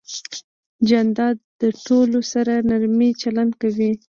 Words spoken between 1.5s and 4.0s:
د ټولو سره نرمي چلند کوي.